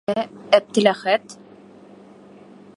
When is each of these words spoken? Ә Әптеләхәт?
Ә 0.11 0.13
Әптеләхәт? 0.57 1.37